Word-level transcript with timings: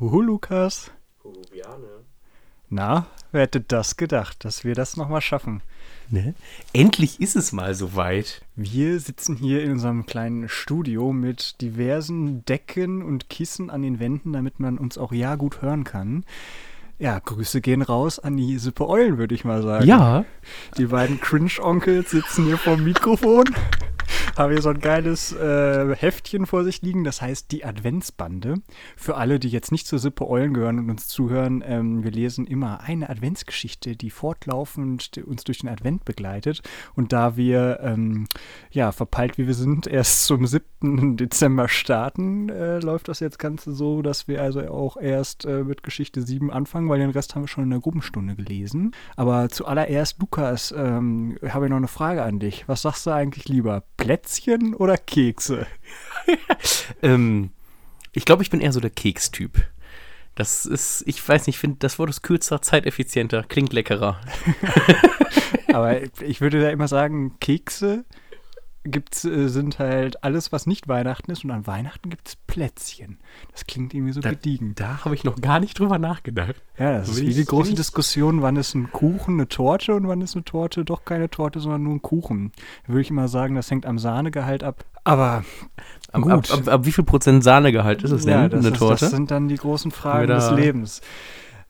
Huhu, 0.00 0.20
Lukas. 0.22 0.90
Peruvianer. 1.22 2.02
Na, 2.68 3.06
wer 3.30 3.42
hätte 3.42 3.60
das 3.60 3.96
gedacht, 3.96 4.44
dass 4.44 4.64
wir 4.64 4.74
das 4.74 4.96
nochmal 4.96 5.20
schaffen? 5.20 5.62
Ne? 6.10 6.34
Endlich 6.72 7.20
ist 7.20 7.36
es 7.36 7.52
mal 7.52 7.74
soweit. 7.74 8.42
Wir 8.56 8.98
sitzen 8.98 9.36
hier 9.36 9.62
in 9.62 9.70
unserem 9.70 10.04
kleinen 10.04 10.48
Studio 10.48 11.12
mit 11.12 11.60
diversen 11.60 12.44
Decken 12.44 13.02
und 13.02 13.30
Kissen 13.30 13.70
an 13.70 13.82
den 13.82 14.00
Wänden, 14.00 14.32
damit 14.32 14.58
man 14.58 14.78
uns 14.78 14.98
auch 14.98 15.12
ja 15.12 15.36
gut 15.36 15.62
hören 15.62 15.84
kann. 15.84 16.24
Ja, 16.98 17.20
Grüße 17.20 17.60
gehen 17.60 17.82
raus 17.82 18.18
an 18.18 18.36
die 18.36 18.58
Sippe 18.58 18.88
Eulen, 18.88 19.16
würde 19.16 19.36
ich 19.36 19.44
mal 19.44 19.62
sagen. 19.62 19.86
Ja. 19.86 20.24
Die 20.76 20.86
beiden 20.86 21.20
Cringe-Onkels 21.20 22.10
sitzen 22.10 22.46
hier 22.46 22.58
vorm 22.58 22.82
Mikrofon 22.82 23.44
haben 24.36 24.52
hier 24.52 24.62
so 24.62 24.70
ein 24.70 24.80
geiles 24.80 25.32
äh, 25.32 25.94
Heftchen 25.94 26.46
vor 26.46 26.64
sich 26.64 26.82
liegen, 26.82 27.04
das 27.04 27.22
heißt 27.22 27.52
die 27.52 27.64
Adventsbande. 27.64 28.56
Für 28.96 29.16
alle, 29.16 29.38
die 29.38 29.48
jetzt 29.48 29.70
nicht 29.70 29.86
zur 29.86 29.98
Sippe 29.98 30.28
Eulen 30.28 30.54
gehören 30.54 30.78
und 30.78 30.90
uns 30.90 31.06
zuhören, 31.06 31.62
ähm, 31.66 32.02
wir 32.02 32.10
lesen 32.10 32.46
immer 32.46 32.80
eine 32.80 33.08
Adventsgeschichte, 33.08 33.96
die 33.96 34.10
fortlaufend 34.10 35.18
uns 35.24 35.44
durch 35.44 35.58
den 35.58 35.68
Advent 35.68 36.04
begleitet. 36.04 36.62
Und 36.94 37.12
da 37.12 37.36
wir, 37.36 37.78
ähm, 37.82 38.26
ja, 38.70 38.90
verpeilt 38.92 39.38
wie 39.38 39.46
wir 39.46 39.54
sind, 39.54 39.86
erst 39.86 40.26
zum 40.26 40.46
7. 40.46 41.16
Dezember 41.16 41.68
starten, 41.68 42.48
äh, 42.48 42.80
läuft 42.80 43.08
das 43.08 43.20
jetzt 43.20 43.38
Ganze 43.38 43.72
so, 43.72 44.02
dass 44.02 44.26
wir 44.26 44.42
also 44.42 44.60
auch 44.68 44.96
erst 44.96 45.44
äh, 45.44 45.62
mit 45.62 45.82
Geschichte 45.82 46.22
7 46.22 46.50
anfangen, 46.50 46.88
weil 46.88 46.98
den 46.98 47.10
Rest 47.10 47.34
haben 47.34 47.42
wir 47.42 47.48
schon 47.48 47.64
in 47.64 47.70
der 47.70 47.80
Gruppenstunde 47.80 48.34
gelesen. 48.34 48.92
Aber 49.16 49.48
zuallererst, 49.48 50.18
Lukas, 50.18 50.74
ähm, 50.76 51.38
habe 51.48 51.66
ich 51.66 51.70
noch 51.70 51.76
eine 51.76 51.88
Frage 51.88 52.22
an 52.22 52.40
dich. 52.40 52.64
Was 52.66 52.82
sagst 52.82 53.06
du 53.06 53.12
eigentlich 53.12 53.48
lieber? 53.48 53.84
Plätzchen 53.96 54.23
oder 54.74 54.96
Kekse? 54.96 55.66
ähm, 57.02 57.50
ich 58.12 58.24
glaube, 58.24 58.42
ich 58.42 58.50
bin 58.50 58.60
eher 58.60 58.72
so 58.72 58.80
der 58.80 58.90
Kekstyp. 58.90 59.64
Das 60.34 60.66
ist, 60.66 61.04
ich 61.06 61.26
weiß 61.26 61.46
nicht, 61.46 61.56
ich 61.56 61.60
finde, 61.60 61.76
das 61.78 61.98
Wort 61.98 62.10
ist 62.10 62.22
kürzer, 62.22 62.60
zeiteffizienter, 62.60 63.44
klingt 63.44 63.72
leckerer. 63.72 64.20
Aber 65.72 66.00
ich 66.22 66.40
würde 66.40 66.60
da 66.60 66.70
immer 66.70 66.88
sagen, 66.88 67.36
Kekse 67.40 68.04
gibt's, 68.84 69.24
äh, 69.24 69.48
sind 69.48 69.78
halt 69.78 70.22
alles, 70.22 70.52
was 70.52 70.66
nicht 70.66 70.88
Weihnachten 70.88 71.30
ist. 71.30 71.44
Und 71.44 71.50
an 71.50 71.66
Weihnachten 71.66 72.10
gibt 72.10 72.28
es 72.28 72.36
Plätzchen. 72.36 73.18
Das 73.52 73.66
klingt 73.66 73.94
irgendwie 73.94 74.12
so 74.12 74.20
da, 74.20 74.30
gediegen. 74.30 74.74
Da 74.74 75.04
habe 75.04 75.14
ich 75.14 75.24
noch 75.24 75.40
gar 75.40 75.60
nicht 75.60 75.78
drüber 75.78 75.98
nachgedacht. 75.98 76.56
Ja, 76.78 76.98
das 76.98 77.08
ist 77.08 77.20
wie 77.22 77.34
die 77.34 77.44
große 77.44 77.74
Diskussion, 77.74 78.42
wann 78.42 78.56
ist 78.56 78.74
ein 78.74 78.92
Kuchen 78.92 79.34
eine 79.34 79.48
Torte 79.48 79.94
und 79.94 80.06
wann 80.06 80.20
ist 80.20 80.34
eine 80.34 80.44
Torte 80.44 80.84
doch 80.84 81.04
keine 81.04 81.30
Torte, 81.30 81.60
sondern 81.60 81.82
nur 81.82 81.94
ein 81.94 82.02
Kuchen. 82.02 82.52
Da 82.86 82.92
würde 82.92 83.02
ich 83.02 83.10
immer 83.10 83.28
sagen, 83.28 83.54
das 83.54 83.70
hängt 83.70 83.86
am 83.86 83.98
Sahnegehalt 83.98 84.62
ab. 84.62 84.84
Aber 85.04 85.44
gut. 86.12 86.30
Ab, 86.30 86.44
ab, 86.50 86.58
ab, 86.58 86.68
ab 86.68 86.84
wie 86.84 86.92
viel 86.92 87.04
Prozent 87.04 87.44
Sahnegehalt 87.44 88.02
ist 88.02 88.10
es 88.10 88.24
denn, 88.24 88.32
ja, 88.32 88.48
das 88.48 88.60
eine 88.60 88.74
ist, 88.74 88.78
Torte? 88.78 89.04
Das 89.04 89.10
sind 89.10 89.30
dann 89.30 89.48
die 89.48 89.56
großen 89.56 89.90
Fragen 89.90 90.28
des 90.28 90.50
Lebens. 90.50 91.00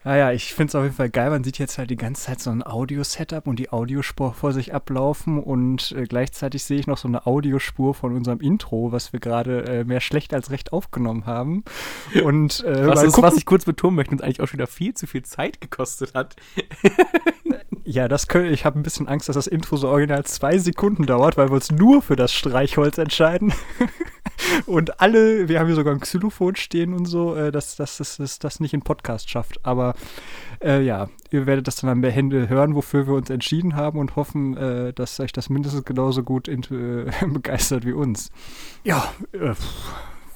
Naja, 0.05 0.33
ich 0.33 0.53
finde 0.53 0.69
es 0.71 0.75
auf 0.75 0.83
jeden 0.83 0.95
Fall 0.95 1.09
geil. 1.09 1.31
Man 1.31 1.45
sieht 1.45 1.59
jetzt 1.59 1.79
halt 1.79 1.89
die 1.89 1.97
ganze 1.97 2.25
Zeit 2.25 2.41
so 2.41 2.51
ein 2.51 2.65
Audio-Setup 2.65 3.47
und 3.47 3.59
die 3.59 3.71
Audiospur 3.71 4.35
vor 4.35 4.53
sich 4.53 4.75
ablaufen 4.75 5.43
und 5.43 5.93
äh, 5.93 6.05
gleichzeitig 6.05 6.63
sehe 6.63 6.79
ich 6.79 6.87
noch 6.87 6.99
so 6.99 7.09
eine 7.09 7.27
Audiospur 7.27 7.95
von 7.95 8.15
unserem 8.15 8.41
Intro, 8.41 8.93
was 8.93 9.15
wir 9.15 9.21
gerade 9.21 9.65
äh, 9.65 9.85
mehr 9.85 10.03
schlecht 10.03 10.35
als 10.35 10.51
recht 10.51 10.75
aufgenommen 10.75 11.25
haben. 11.25 11.65
Und 12.23 12.63
äh, 12.65 12.87
was, 12.87 13.03
ist, 13.03 13.23
was 13.23 13.37
ich 13.37 13.47
kurz 13.47 13.65
betonen 13.65 13.97
möchte, 13.97 14.13
uns 14.13 14.21
eigentlich 14.21 14.43
auch 14.43 14.47
schon 14.47 14.59
wieder 14.59 14.67
viel 14.67 14.93
zu 14.93 15.07
viel 15.07 15.23
Zeit 15.23 15.63
gekostet 15.63 16.13
hat. 16.13 16.37
ja, 17.85 18.07
das 18.07 18.29
könnte, 18.29 18.51
ich 18.51 18.67
habe 18.67 18.79
ein 18.79 18.83
bisschen 18.83 19.09
Angst, 19.09 19.31
dass 19.31 19.37
das 19.37 19.47
Intro 19.47 19.77
so 19.79 19.89
original 19.89 20.25
zwei 20.25 20.59
Sekunden 20.59 21.07
dauert, 21.07 21.39
weil 21.39 21.49
wir 21.49 21.55
uns 21.55 21.73
nur 21.73 22.03
für 22.03 22.17
das 22.17 22.33
Streichholz 22.35 22.99
entscheiden. 22.99 23.55
und 24.67 25.01
alle, 25.01 25.49
wir 25.49 25.61
haben 25.61 25.67
hier 25.67 25.77
sogar 25.77 25.95
ein 25.95 26.01
Xylophon 26.01 26.57
stehen 26.57 26.95
und 26.95 27.07
so, 27.07 27.35
äh, 27.35 27.53
dass, 27.53 27.77
dass, 27.77 27.99
dass, 27.99 28.17
dass 28.17 28.39
das 28.39 28.61
nicht 28.61 28.75
in 28.75 28.83
Podcast 28.83 29.31
schafft. 29.31 29.65
Aber 29.65 29.95
äh, 30.63 30.83
ja, 30.83 31.09
ihr 31.31 31.47
werdet 31.47 31.67
das 31.67 31.77
dann 31.77 31.91
am 31.91 32.05
Ende 32.05 32.49
hören, 32.49 32.75
wofür 32.75 33.07
wir 33.07 33.15
uns 33.15 33.31
entschieden 33.31 33.77
haben 33.77 33.99
und 33.99 34.17
hoffen, 34.17 34.57
äh, 34.57 34.93
dass 34.93 35.21
euch 35.21 35.33
das 35.33 35.51
mindestens 35.51 35.85
genauso 35.85 36.23
gut 36.23 36.49
äh, 36.49 36.57
begeistert 37.27 37.85
wie 37.85 37.93
uns. 37.93 38.31
Ja, 38.85 39.13
äh, 39.33 39.55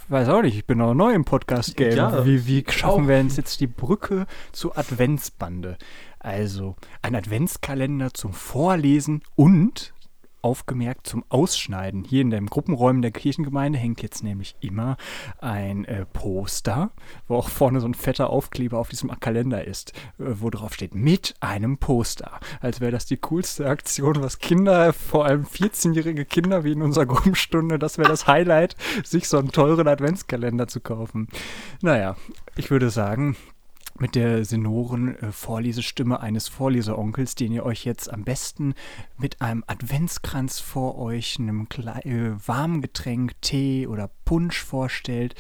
weiß 0.09 0.29
auch 0.29 0.43
nicht, 0.43 0.57
ich 0.57 0.67
bin 0.67 0.81
auch 0.81 0.95
neu 0.95 1.13
im 1.13 1.25
Podcast-Game. 1.25 1.97
Ja, 1.97 2.25
wie, 2.25 2.47
wie 2.47 2.65
schaffen 2.69 3.09
wir 3.09 3.19
uns 3.19 3.37
jetzt 3.37 3.61
die 3.61 3.67
Brücke 3.67 4.27
zur 4.53 4.77
Adventsbande? 4.77 5.77
Also 6.19 6.77
ein 7.03 7.15
Adventskalender 7.15 8.13
zum 8.13 8.33
Vorlesen 8.33 9.23
und 9.37 9.93
aufgemerkt 10.43 11.07
zum 11.07 11.25
Ausschneiden. 11.29 12.05
Hier 12.05 12.23
in 12.23 12.31
den 12.31 12.47
Gruppenräumen 12.47 13.03
der 13.03 13.11
Kirchengemeinde 13.11 13.79
hängt 13.79 14.03
jetzt 14.03 14.23
nämlich 14.23 14.57
immer 14.61 14.97
ein 15.39 15.85
äh, 15.85 16.07
Poster, 16.07 16.91
wo 17.27 17.37
auch 17.37 17.49
vorne 17.49 17.81
so 17.81 17.87
ein 17.87 17.95
fetter 17.95 18.31
Aufkleber 18.31 18.79
auf 18.79 18.89
diesem 18.89 19.11
Kalender 19.21 19.65
ist, 19.65 19.93
äh, 20.19 20.25
wo 20.41 20.51
drauf 20.51 20.75
steht, 20.75 20.95
mit 20.95 21.35
einem 21.41 21.79
Poster. 21.79 22.41
Als 22.61 22.81
wäre 22.81 22.93
das 22.93 23.07
die 23.07 23.17
coolste 23.17 23.69
Aktion, 23.69 24.23
was 24.23 24.39
Kinder, 24.39 24.93
vor 24.93 25.25
allem 25.27 25.45
14-jährige 25.45 26.25
Kinder 26.25 26.65
wie 26.65 26.73
in 26.73 26.83
unserer 26.83 27.07
Gruppenstunde, 27.07 27.79
das 27.79 27.99
wäre 27.99 28.09
das 28.09 28.27
Highlight, 28.27 28.77
sich 29.05 29.29
so 29.29 29.39
einen 29.39 29.53
teuren 29.53 29.89
Adventskalender 29.89 30.69
zu 30.69 30.81
kaufen. 30.81 31.29
Naja, 31.83 32.17
ich 32.57 32.71
würde 32.71 32.91
sagen, 32.91 33.37
mit 34.01 34.15
der 34.15 34.45
senoren 34.45 35.17
äh, 35.17 35.33
Vorlesestimme 35.33 36.21
eines 36.21 36.49
Vorleseronkels, 36.49 37.35
den 37.35 37.53
ihr 37.53 37.65
euch 37.65 37.85
jetzt 37.85 38.13
am 38.13 38.25
besten 38.25 38.75
mit 39.17 39.41
einem 39.41 39.65
Adventskranz 39.67 40.61
vor 40.61 40.99
euch, 40.99 41.39
einem 41.39 41.67
äh, 42.05 42.31
warmen 42.47 42.83
Getränk, 42.83 43.41
Tee 43.41 43.87
oder 43.87 44.11
Punsch 44.25 44.63
vorstellt 44.63 45.35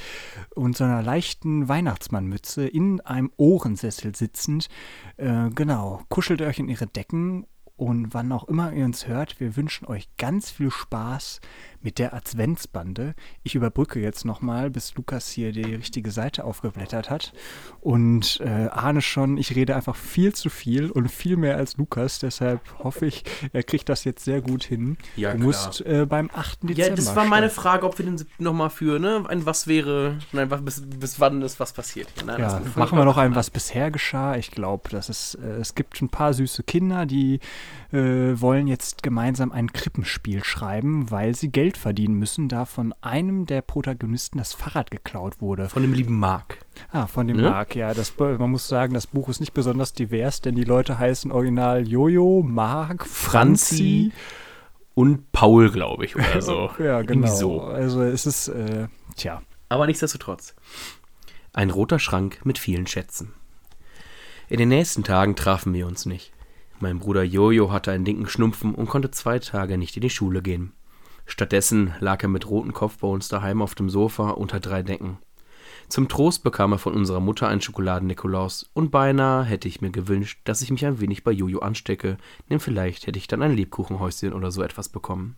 und 0.54 0.76
so 0.76 0.84
einer 0.84 1.02
leichten 1.02 1.68
Weihnachtsmannmütze 1.68 2.66
in 2.66 3.00
einem 3.00 3.30
Ohrensessel 3.36 4.14
sitzend. 4.14 4.68
Äh, 5.16 5.50
genau, 5.50 6.02
kuschelt 6.08 6.42
euch 6.42 6.58
in 6.58 6.68
ihre 6.68 6.86
Decken 6.86 7.46
und 7.78 8.12
wann 8.12 8.32
auch 8.32 8.48
immer 8.48 8.72
ihr 8.72 8.84
uns 8.84 9.06
hört, 9.06 9.38
wir 9.38 9.56
wünschen 9.56 9.86
euch 9.86 10.08
ganz 10.16 10.50
viel 10.50 10.70
Spaß 10.70 11.40
mit 11.80 12.00
der 12.00 12.12
Adventsbande. 12.12 13.14
Ich 13.44 13.54
überbrücke 13.54 14.00
jetzt 14.00 14.24
nochmal, 14.24 14.68
bis 14.68 14.96
Lukas 14.96 15.28
hier 15.28 15.52
die 15.52 15.76
richtige 15.76 16.10
Seite 16.10 16.42
aufgeblättert 16.42 17.08
hat 17.08 17.32
und 17.80 18.40
äh, 18.40 18.68
ahne 18.68 19.00
schon, 19.00 19.38
ich 19.38 19.54
rede 19.54 19.76
einfach 19.76 19.94
viel 19.94 20.34
zu 20.34 20.50
viel 20.50 20.90
und 20.90 21.08
viel 21.08 21.36
mehr 21.36 21.56
als 21.56 21.76
Lukas. 21.76 22.18
Deshalb 22.18 22.60
hoffe 22.82 23.06
ich, 23.06 23.22
er 23.52 23.62
kriegt 23.62 23.88
das 23.88 24.02
jetzt 24.02 24.24
sehr 24.24 24.40
gut 24.40 24.64
hin. 24.64 24.98
Ja, 25.14 25.34
du 25.34 25.38
musst 25.38 25.80
äh, 25.86 26.04
beim 26.04 26.30
8. 26.34 26.64
Dezember. 26.64 26.82
Ja, 26.82 26.90
das 26.96 27.14
war 27.14 27.26
meine 27.26 27.48
Frage, 27.48 27.86
ob 27.86 27.96
wir 27.98 28.04
den 28.04 28.18
7. 28.18 28.28
nochmal 28.38 28.70
für, 28.70 28.98
ne? 28.98 29.24
Ein 29.28 29.46
Was 29.46 29.68
wäre, 29.68 30.18
nein, 30.32 30.48
bis, 30.64 30.82
bis 30.84 31.20
wann 31.20 31.42
ist 31.42 31.60
was 31.60 31.72
passiert. 31.72 32.08
Nein, 32.26 32.40
ja, 32.40 32.60
machen 32.74 32.98
wir 32.98 33.04
noch 33.04 33.18
ein 33.18 33.36
Was 33.36 33.50
bisher 33.50 33.92
geschah. 33.92 34.36
Ich 34.36 34.50
glaube, 34.50 34.88
dass 34.90 35.08
es, 35.08 35.36
äh, 35.36 35.46
es 35.60 35.76
gibt 35.76 36.02
ein 36.02 36.08
paar 36.08 36.34
süße 36.34 36.64
Kinder, 36.64 37.06
die 37.06 37.38
äh, 37.92 38.40
wollen 38.40 38.66
jetzt 38.66 39.02
gemeinsam 39.02 39.52
ein 39.52 39.72
Krippenspiel 39.72 40.44
schreiben, 40.44 41.10
weil 41.10 41.34
sie 41.34 41.50
Geld 41.50 41.76
verdienen 41.76 42.14
müssen, 42.14 42.48
da 42.48 42.64
von 42.64 42.94
einem 43.00 43.46
der 43.46 43.62
Protagonisten 43.62 44.38
das 44.38 44.52
Fahrrad 44.52 44.90
geklaut 44.90 45.40
wurde. 45.40 45.68
Von 45.68 45.82
dem 45.82 45.94
lieben 45.94 46.18
Mark. 46.18 46.58
Ah, 46.92 47.06
von 47.06 47.26
dem 47.26 47.40
ja? 47.40 47.50
Mark, 47.50 47.74
ja. 47.74 47.94
Das, 47.94 48.12
man 48.18 48.50
muss 48.50 48.68
sagen, 48.68 48.94
das 48.94 49.06
Buch 49.06 49.28
ist 49.28 49.40
nicht 49.40 49.54
besonders 49.54 49.92
divers, 49.92 50.40
denn 50.40 50.54
die 50.54 50.64
Leute 50.64 50.98
heißen 50.98 51.32
original 51.32 51.88
Jojo, 51.88 52.42
Mark, 52.46 53.06
Franzi 53.06 54.12
und 54.94 55.32
Paul, 55.32 55.70
glaube 55.70 56.04
ich, 56.04 56.16
oder 56.16 56.40
so. 56.42 56.70
ja, 56.78 57.02
genau. 57.02 57.28
So. 57.28 57.62
Also 57.62 58.02
es 58.02 58.26
ist, 58.26 58.48
äh, 58.48 58.88
tja. 59.16 59.42
Aber 59.68 59.86
nichtsdestotrotz. 59.86 60.54
Ein 61.52 61.70
roter 61.70 61.98
Schrank 61.98 62.40
mit 62.44 62.58
vielen 62.58 62.86
Schätzen. 62.86 63.32
In 64.48 64.58
den 64.58 64.68
nächsten 64.68 65.04
Tagen 65.04 65.36
trafen 65.36 65.74
wir 65.74 65.86
uns 65.86 66.06
nicht. 66.06 66.32
Mein 66.80 67.00
Bruder 67.00 67.24
Jojo 67.24 67.72
hatte 67.72 67.90
einen 67.90 68.04
linken 68.04 68.28
Schnupfen 68.28 68.74
und 68.74 68.88
konnte 68.88 69.10
zwei 69.10 69.40
Tage 69.40 69.76
nicht 69.78 69.96
in 69.96 70.02
die 70.02 70.10
Schule 70.10 70.42
gehen. 70.42 70.72
Stattdessen 71.26 71.92
lag 71.98 72.22
er 72.22 72.28
mit 72.28 72.48
rotem 72.48 72.72
Kopf 72.72 72.98
bei 72.98 73.08
uns 73.08 73.28
daheim 73.28 73.62
auf 73.62 73.74
dem 73.74 73.90
Sofa 73.90 74.30
unter 74.30 74.60
drei 74.60 74.84
Decken. 74.84 75.18
Zum 75.88 76.08
Trost 76.08 76.44
bekam 76.44 76.72
er 76.72 76.78
von 76.78 76.94
unserer 76.94 77.18
Mutter 77.18 77.48
einen 77.48 77.60
Schokoladen-Nikolaus 77.60 78.70
und 78.74 78.90
beinahe 78.90 79.42
hätte 79.44 79.66
ich 79.66 79.80
mir 79.80 79.90
gewünscht, 79.90 80.40
dass 80.44 80.62
ich 80.62 80.70
mich 80.70 80.86
ein 80.86 81.00
wenig 81.00 81.24
bei 81.24 81.32
Jojo 81.32 81.58
anstecke, 81.58 82.16
denn 82.48 82.60
vielleicht 82.60 83.06
hätte 83.06 83.18
ich 83.18 83.26
dann 83.26 83.42
ein 83.42 83.56
Lebkuchenhäuschen 83.56 84.32
oder 84.32 84.52
so 84.52 84.62
etwas 84.62 84.88
bekommen. 84.88 85.36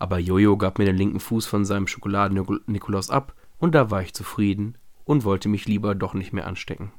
Aber 0.00 0.18
Jojo 0.18 0.56
gab 0.56 0.78
mir 0.78 0.86
den 0.86 0.96
linken 0.96 1.20
Fuß 1.20 1.46
von 1.46 1.64
seinem 1.64 1.86
Schokoladen-Nikolaus 1.86 3.10
ab 3.10 3.34
und 3.58 3.74
da 3.74 3.90
war 3.90 4.02
ich 4.02 4.14
zufrieden 4.14 4.78
und 5.04 5.24
wollte 5.24 5.48
mich 5.48 5.66
lieber 5.66 5.94
doch 5.94 6.14
nicht 6.14 6.32
mehr 6.32 6.46
anstecken. 6.46 6.92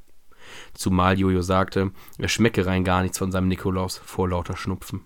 Zumal 0.73 1.19
Jojo 1.19 1.41
sagte, 1.41 1.91
er 2.17 2.29
schmecke 2.29 2.65
rein 2.65 2.83
gar 2.83 3.01
nichts 3.01 3.17
von 3.17 3.31
seinem 3.31 3.47
Nikolaus 3.47 3.97
vor 3.97 4.29
lauter 4.29 4.57
Schnupfen. 4.57 5.05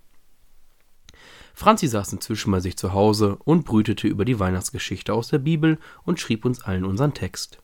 Franzi 1.53 1.87
saß 1.87 2.13
inzwischen 2.13 2.51
bei 2.51 2.61
sich 2.61 2.77
zu 2.77 2.93
Hause 2.93 3.37
und 3.43 3.65
brütete 3.65 4.07
über 4.07 4.23
die 4.23 4.39
Weihnachtsgeschichte 4.39 5.13
aus 5.13 5.27
der 5.27 5.39
Bibel 5.39 5.77
und 6.05 6.19
schrieb 6.19 6.45
uns 6.45 6.61
allen 6.61 6.85
unseren 6.85 7.13
Text. 7.13 7.59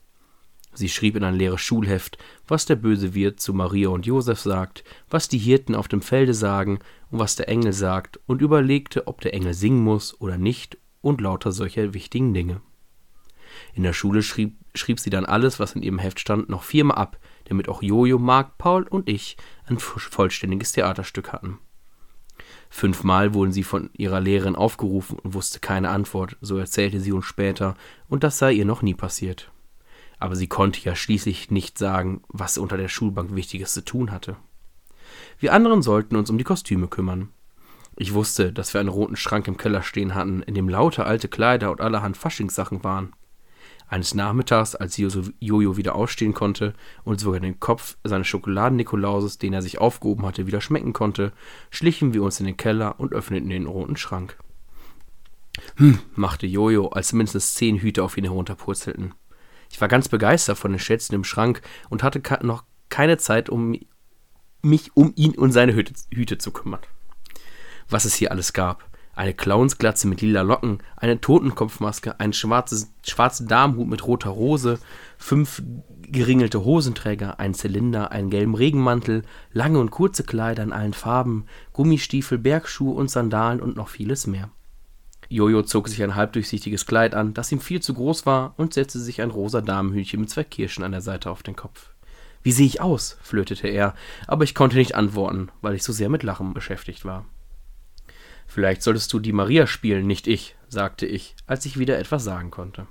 Sie 0.73 0.89
schrieb 0.89 1.15
in 1.15 1.23
ein 1.23 1.35
leeres 1.35 1.61
Schulheft, 1.61 2.17
was 2.47 2.65
der 2.65 2.75
böse 2.75 3.13
Wirt 3.13 3.39
zu 3.39 3.53
Maria 3.53 3.87
und 3.87 4.05
Josef 4.05 4.41
sagt, 4.41 4.83
was 5.09 5.29
die 5.29 5.37
Hirten 5.37 5.73
auf 5.73 5.87
dem 5.87 6.01
Felde 6.01 6.33
sagen 6.33 6.79
und 7.09 7.19
was 7.19 7.37
der 7.37 7.47
Engel 7.47 7.71
sagt, 7.71 8.19
und 8.25 8.41
überlegte, 8.41 9.07
ob 9.07 9.21
der 9.21 9.33
Engel 9.33 9.53
singen 9.53 9.81
muss 9.81 10.19
oder 10.19 10.37
nicht 10.37 10.77
und 10.99 11.21
lauter 11.21 11.53
solcher 11.53 11.93
wichtigen 11.93 12.33
Dinge. 12.33 12.59
In 13.73 13.83
der 13.83 13.93
Schule 13.93 14.21
schrieb, 14.21 14.57
schrieb 14.73 14.99
sie 14.99 15.09
dann 15.09 15.25
alles, 15.25 15.59
was 15.59 15.73
in 15.73 15.81
ihrem 15.81 15.99
Heft 15.99 16.19
stand, 16.19 16.49
noch 16.49 16.63
viermal 16.63 16.97
ab, 16.97 17.17
damit 17.45 17.69
auch 17.69 17.81
Jojo, 17.81 18.19
Marc, 18.19 18.57
Paul 18.57 18.83
und 18.83 19.09
ich 19.09 19.37
ein 19.65 19.79
vollständiges 19.79 20.71
Theaterstück 20.73 21.31
hatten. 21.31 21.59
Fünfmal 22.69 23.33
wurden 23.33 23.51
sie 23.51 23.63
von 23.63 23.89
ihrer 23.93 24.19
Lehrerin 24.19 24.55
aufgerufen 24.55 25.17
und 25.19 25.33
wusste 25.33 25.59
keine 25.59 25.89
Antwort, 25.89 26.37
so 26.41 26.57
erzählte 26.57 26.99
sie 26.99 27.11
uns 27.11 27.25
später, 27.25 27.75
und 28.09 28.23
das 28.23 28.37
sei 28.37 28.51
ihr 28.51 28.65
noch 28.65 28.81
nie 28.81 28.93
passiert. 28.93 29.51
Aber 30.19 30.35
sie 30.35 30.47
konnte 30.47 30.81
ja 30.81 30.95
schließlich 30.95 31.51
nicht 31.51 31.77
sagen, 31.77 32.23
was 32.27 32.55
sie 32.55 32.61
unter 32.61 32.77
der 32.77 32.87
Schulbank 32.87 33.35
Wichtiges 33.35 33.73
zu 33.73 33.83
tun 33.83 34.11
hatte. 34.11 34.35
Wir 35.39 35.53
anderen 35.53 35.81
sollten 35.81 36.15
uns 36.15 36.29
um 36.29 36.37
die 36.37 36.43
Kostüme 36.43 36.87
kümmern. 36.87 37.29
Ich 37.97 38.13
wusste, 38.13 38.51
dass 38.51 38.73
wir 38.73 38.81
einen 38.81 38.89
roten 38.89 39.15
Schrank 39.15 39.47
im 39.47 39.57
Keller 39.57 39.81
stehen 39.81 40.15
hatten, 40.15 40.41
in 40.43 40.53
dem 40.53 40.67
lauter 40.67 41.05
alte 41.05 41.29
Kleider 41.29 41.71
und 41.71 41.79
allerhand 41.79 42.17
Faschingssachen 42.17 42.83
waren. 42.83 43.13
Eines 43.87 44.15
Nachmittags, 44.15 44.75
als 44.75 44.97
Jojo 44.97 45.77
wieder 45.77 45.95
aufstehen 45.95 46.33
konnte 46.33 46.73
und 47.03 47.19
sogar 47.19 47.39
den 47.39 47.59
Kopf 47.59 47.97
seines 48.03 48.27
Schokoladen-Nikolauses, 48.27 49.37
den 49.37 49.53
er 49.53 49.61
sich 49.61 49.77
aufgehoben 49.77 50.25
hatte, 50.25 50.47
wieder 50.47 50.61
schmecken 50.61 50.93
konnte, 50.93 51.31
schlichen 51.69 52.13
wir 52.13 52.23
uns 52.23 52.39
in 52.39 52.47
den 52.47 52.57
Keller 52.57 52.99
und 52.99 53.13
öffneten 53.13 53.49
den 53.49 53.67
roten 53.67 53.95
Schrank. 53.95 54.37
Hm, 55.75 55.99
machte 56.15 56.47
Jojo, 56.47 56.89
als 56.89 57.13
mindestens 57.13 57.53
zehn 57.53 57.77
Hüte 57.77 58.03
auf 58.03 58.17
ihn 58.17 58.25
herunterpurzelten. 58.25 59.13
Ich 59.71 59.79
war 59.81 59.87
ganz 59.87 60.09
begeistert 60.09 60.57
von 60.57 60.71
den 60.71 60.79
Schätzen 60.79 61.15
im 61.15 61.23
Schrank 61.23 61.61
und 61.89 62.03
hatte 62.03 62.21
noch 62.43 62.63
keine 62.89 63.17
Zeit, 63.17 63.49
um 63.49 63.77
mich 64.61 64.95
um 64.95 65.13
ihn 65.15 65.35
und 65.35 65.51
seine 65.51 65.75
Hüte, 65.75 65.93
Hüte 66.13 66.37
zu 66.37 66.51
kümmern. 66.51 66.81
Was 67.89 68.05
es 68.05 68.15
hier 68.15 68.31
alles 68.31 68.53
gab. 68.53 68.89
Eine 69.15 69.33
Clownsglatze 69.33 70.09
mit 70.09 70.21
lila 70.21 70.41
Locken, 70.41 70.79
eine 70.97 71.21
Totenkopfmaske, 71.21 72.19
einen 72.19 72.33
schwarzes, 72.33 72.91
schwarzen 73.01 73.47
Darmhut 73.47 73.87
mit 73.87 74.05
roter 74.05 74.31
Rose, 74.31 74.77
fünf 75.17 75.63
geringelte 76.01 76.65
Hosenträger, 76.65 77.39
einen 77.39 77.53
Zylinder, 77.53 78.11
einen 78.11 78.29
gelben 78.29 78.55
Regenmantel, 78.55 79.23
lange 79.53 79.79
und 79.79 79.89
kurze 79.89 80.23
Kleider 80.23 80.63
in 80.63 80.73
allen 80.73 80.93
Farben, 80.93 81.45
Gummistiefel, 81.71 82.37
Bergschuhe 82.37 82.93
und 82.93 83.09
Sandalen 83.09 83.61
und 83.61 83.77
noch 83.77 83.87
vieles 83.87 84.27
mehr. 84.27 84.49
Jojo 85.29 85.63
zog 85.63 85.87
sich 85.87 86.03
ein 86.03 86.15
halbdurchsichtiges 86.15 86.85
Kleid 86.85 87.15
an, 87.15 87.33
das 87.33 87.51
ihm 87.51 87.61
viel 87.61 87.81
zu 87.81 87.93
groß 87.93 88.25
war, 88.25 88.53
und 88.57 88.73
setzte 88.73 88.99
sich 88.99 89.21
ein 89.21 89.31
rosa 89.31 89.61
Damenhütchen 89.61 90.19
mit 90.19 90.29
zwei 90.29 90.43
Kirschen 90.43 90.83
an 90.83 90.91
der 90.91 91.01
Seite 91.01 91.31
auf 91.31 91.41
den 91.41 91.55
Kopf. 91.55 91.89
Wie 92.43 92.51
sehe 92.51 92.67
ich 92.67 92.81
aus? 92.81 93.17
flötete 93.23 93.67
er, 93.67 93.95
aber 94.27 94.43
ich 94.43 94.53
konnte 94.53 94.75
nicht 94.75 94.93
antworten, 94.93 95.49
weil 95.61 95.73
ich 95.73 95.83
so 95.83 95.93
sehr 95.93 96.09
mit 96.09 96.21
Lachen 96.21 96.53
beschäftigt 96.53 97.05
war. 97.05 97.25
Vielleicht 98.55 98.83
solltest 98.83 99.11
du 99.11 99.19
die 99.19 99.33
Maria 99.33 99.67
spielen, 99.67 100.07
nicht 100.07 100.27
ich, 100.27 100.55
sagte 100.69 101.05
ich, 101.05 101.35
als 101.45 101.65
ich 101.65 101.77
wieder 101.77 101.99
etwas 101.99 102.23
sagen 102.23 102.51
konnte. 102.51 102.87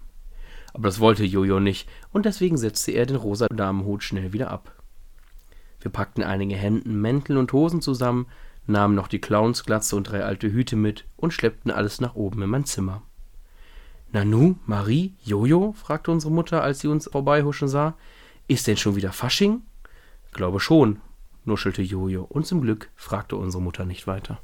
Aber 0.75 0.89
das 0.89 1.01
wollte 1.01 1.25
Jojo 1.25 1.59
nicht, 1.59 1.89
und 2.13 2.27
deswegen 2.27 2.59
setzte 2.59 2.93
er 2.93 3.07
den 3.07 3.17
rosa 3.17 3.47
Damenhut 3.47 4.03
schnell 4.03 4.35
wieder 4.35 4.51
ab. 4.51 4.75
Wir 5.81 5.91
packten 5.91 6.23
einige 6.23 6.55
Hemden, 6.55 7.01
Mäntel 7.01 7.39
und 7.39 7.51
Hosen 7.55 7.81
zusammen, 7.81 8.27
nahmen 8.67 8.95
noch 8.95 9.09
die 9.09 9.23
Clownsglatze 9.23 9.97
und 9.97 10.11
drei 10.11 10.23
alte 10.23 10.53
Hüte 10.53 10.77
mit 10.77 11.07
und 11.17 11.33
schleppten 11.33 11.71
alles 11.71 11.99
nach 11.99 12.15
oben 12.15 12.43
in 12.43 12.51
mein 12.51 12.67
Zimmer. 12.67 13.01
Nanu, 14.13 14.57
Marie, 14.67 15.15
Jojo? 15.25 15.73
fragte 15.73 16.11
unsere 16.11 16.31
Mutter, 16.31 16.63
als 16.63 16.81
sie 16.81 16.89
uns 16.89 17.09
vorbeihuschen 17.11 17.69
sah. 17.69 17.97
Ist 18.49 18.67
denn 18.67 18.77
schon 18.77 18.97
wieder 18.97 19.13
Fasching? 19.13 19.63
Glaube 20.35 20.61
schon, 20.61 21.01
nuschelte 21.47 21.81
Jojo, 21.81 22.25
und 22.25 22.45
zum 22.45 22.61
Glück 22.61 22.91
fragte 22.97 23.37
unsere 23.37 23.63
Mutter 23.63 23.87
nicht 23.87 24.07
weiter. 24.07 24.43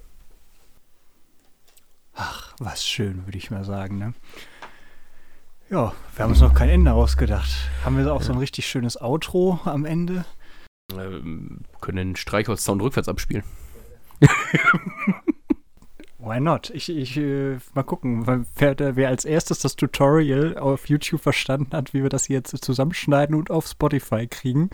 Ach, 2.23 2.53
was 2.59 2.85
schön, 2.87 3.25
würde 3.27 3.39
ich 3.39 3.51
mal 3.51 3.65
sagen, 3.65 3.97
ne? 3.97 4.13
Ja, 5.71 5.95
wir 6.15 6.23
haben 6.23 6.33
uns 6.33 6.43
noch 6.43 6.53
kein 6.53 6.69
Ende 6.69 6.93
ausgedacht. 6.93 7.49
Haben 7.83 7.97
wir 7.97 8.13
auch 8.13 8.21
ja. 8.21 8.27
so 8.27 8.33
ein 8.35 8.39
richtig 8.39 8.67
schönes 8.67 9.01
Outro 9.01 9.59
am 9.65 9.87
Ende? 9.87 10.27
Ähm, 10.93 11.61
können 11.81 11.97
den 11.97 12.17
Streichholz-Sound 12.17 12.83
rückwärts 12.83 13.09
abspielen. 13.09 13.45
Why 16.23 16.39
not? 16.39 16.71
Ich, 16.71 16.91
ich 16.91 17.17
äh, 17.17 17.59
mal 17.75 17.83
gucken, 17.83 18.27
wer, 18.57 18.97
wer, 18.97 19.09
als 19.09 19.25
erstes 19.25 19.61
das 19.61 19.77
Tutorial 19.77 20.59
auf 20.59 20.89
YouTube 20.89 21.23
verstanden 21.23 21.71
hat, 21.73 21.95
wie 21.95 22.03
wir 22.03 22.11
das 22.11 22.29
jetzt 22.29 22.63
zusammenschneiden 22.63 23.35
und 23.35 23.51
auf 23.51 23.67
Spotify 23.67 24.27
kriegen, 24.27 24.69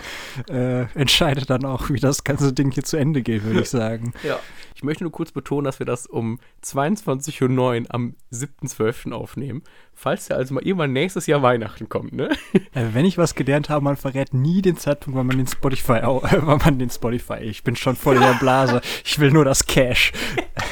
äh, 0.51 0.87
entscheidet 0.95 1.49
dann 1.49 1.65
auch, 1.65 1.89
wie 1.91 2.01
das 2.01 2.25
ganze 2.25 2.53
Ding 2.53 2.73
hier 2.73 2.83
zu 2.83 2.97
Ende 2.97 3.23
geht, 3.23 3.45
würde 3.45 3.61
ich 3.61 3.71
sagen. 3.71 4.13
Ja. 4.25 4.41
Ich 4.75 4.83
möchte 4.83 5.05
nur 5.05 5.13
kurz 5.13 5.31
betonen, 5.31 5.65
dass 5.65 5.79
wir 5.79 5.87
das 5.87 6.07
um 6.07 6.39
22.09 6.65 7.59
Uhr 7.59 7.87
am 7.89 8.15
7.12. 8.33 9.13
aufnehmen. 9.13 9.63
Falls 9.95 10.29
ja 10.29 10.37
also 10.37 10.53
mal 10.53 10.63
irgendwann 10.63 10.93
nächstes 10.93 11.27
Jahr 11.27 11.43
Weihnachten 11.43 11.89
kommt, 11.89 12.13
ne? 12.13 12.29
Also 12.75 12.89
wenn 12.95 13.07
ich 13.07 13.17
was 13.17 13.35
gelernt 13.35 13.71
habe, 13.71 13.85
man 13.85 13.97
verrät 13.97 14.35
nie 14.35 14.61
den 14.61 14.77
Zeitpunkt, 14.77 15.17
wann 15.17 15.27
man 15.27 15.39
den 15.39 15.47
Spotify, 15.47 15.99
äh, 15.99 16.03
wann 16.43 16.59
man 16.59 16.79
den 16.79 16.91
Spotify, 16.91 17.39
ich 17.39 17.63
bin 17.63 17.77
schon 17.77 17.97
voll 17.97 18.17
in 18.17 18.23
der 18.23 18.35
Blase. 18.35 18.83
Ich 19.05 19.19
will 19.19 19.31
nur 19.31 19.45
das 19.45 19.67
Cash. 19.67 20.13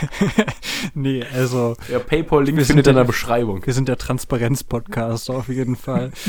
nee, 0.94 1.24
also. 1.34 1.76
Ja, 1.90 1.98
PayPal-Link 1.98 2.62
findet 2.62 2.86
in 2.86 2.96
der 2.96 3.04
Beschreibung. 3.04 3.64
Wir 3.64 3.72
sind 3.72 3.88
der 3.88 3.98
Transparenz-Podcast 3.98 5.30
auf 5.30 5.48
jeden 5.48 5.76
Fall. 5.76 6.10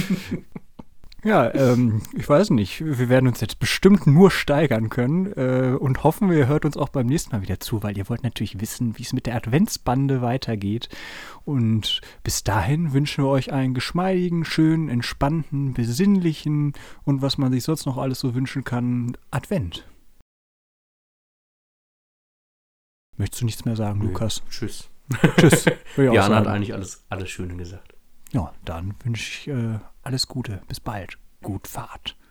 Ja, 1.25 1.51
ähm, 1.55 2.03
ich 2.15 2.29
weiß 2.29 2.51
nicht. 2.51 2.85
Wir 2.85 3.09
werden 3.09 3.27
uns 3.27 3.41
jetzt 3.41 3.57
bestimmt 3.57 4.05
nur 4.05 4.29
steigern 4.29 4.89
können 4.89 5.33
äh, 5.33 5.75
und 5.75 6.03
hoffen, 6.03 6.31
ihr 6.31 6.47
hört 6.47 6.65
uns 6.65 6.77
auch 6.77 6.89
beim 6.89 7.07
nächsten 7.07 7.31
Mal 7.31 7.41
wieder 7.41 7.59
zu, 7.59 7.81
weil 7.81 7.97
ihr 7.97 8.07
wollt 8.09 8.21
natürlich 8.21 8.61
wissen, 8.61 8.99
wie 8.99 9.01
es 9.01 9.11
mit 9.11 9.25
der 9.25 9.33
Adventsbande 9.35 10.21
weitergeht. 10.21 10.87
Und 11.43 12.01
bis 12.21 12.43
dahin 12.43 12.93
wünschen 12.93 13.23
wir 13.23 13.29
euch 13.29 13.51
einen 13.51 13.73
geschmeidigen, 13.73 14.45
schönen, 14.45 14.87
entspannten, 14.87 15.73
besinnlichen 15.73 16.73
und 17.05 17.23
was 17.23 17.39
man 17.39 17.51
sich 17.51 17.63
sonst 17.63 17.87
noch 17.87 17.97
alles 17.97 18.19
so 18.19 18.35
wünschen 18.35 18.63
kann, 18.63 19.17
Advent. 19.31 19.83
Möchtest 23.17 23.41
du 23.41 23.45
nichts 23.45 23.65
mehr 23.65 23.75
sagen, 23.75 23.99
Nö. 23.99 24.05
Lukas? 24.05 24.43
Tschüss. 24.49 24.89
Tschüss. 25.37 25.65
Jana 25.97 26.37
hat 26.37 26.47
eigentlich 26.47 26.73
alles, 26.73 27.05
alles 27.09 27.29
Schöne 27.29 27.55
gesagt. 27.55 27.93
Ja, 28.31 28.51
dann 28.65 28.95
wünsche 29.03 29.23
ich 29.23 29.47
äh, 29.47 29.79
alles 30.03 30.27
Gute. 30.27 30.61
Bis 30.67 30.79
bald. 30.79 31.17
Gut 31.41 31.67
Fahrt. 31.67 32.17